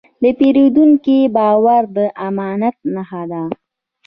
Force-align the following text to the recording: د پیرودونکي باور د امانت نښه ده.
د 0.23 0.23
پیرودونکي 0.39 1.17
باور 1.35 1.83
د 1.95 1.97
امانت 2.27 2.77
نښه 2.95 3.23
ده. 3.31 3.43